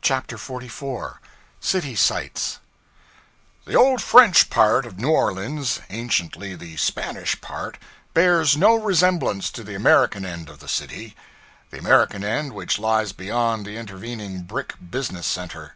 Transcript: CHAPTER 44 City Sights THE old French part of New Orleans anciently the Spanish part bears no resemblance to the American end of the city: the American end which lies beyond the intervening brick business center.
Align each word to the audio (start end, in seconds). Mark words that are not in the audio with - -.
CHAPTER 0.00 0.38
44 0.38 1.20
City 1.60 1.94
Sights 1.94 2.60
THE 3.66 3.74
old 3.74 4.00
French 4.00 4.48
part 4.48 4.86
of 4.86 4.98
New 4.98 5.10
Orleans 5.10 5.82
anciently 5.90 6.54
the 6.54 6.78
Spanish 6.78 7.38
part 7.42 7.76
bears 8.14 8.56
no 8.56 8.76
resemblance 8.76 9.50
to 9.50 9.62
the 9.62 9.74
American 9.74 10.24
end 10.24 10.48
of 10.48 10.60
the 10.60 10.66
city: 10.68 11.14
the 11.70 11.78
American 11.78 12.24
end 12.24 12.54
which 12.54 12.78
lies 12.78 13.12
beyond 13.12 13.66
the 13.66 13.76
intervening 13.76 14.44
brick 14.44 14.72
business 14.88 15.26
center. 15.26 15.74